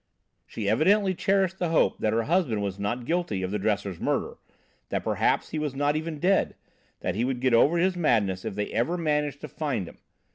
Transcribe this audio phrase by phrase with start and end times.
[0.47, 4.37] "She evidently cherished the hope that her husband was not guilty of the dresser's murder,
[4.89, 6.55] that perhaps he was not even dead,
[7.01, 9.99] that he would get over his madness if ever they managed to find him.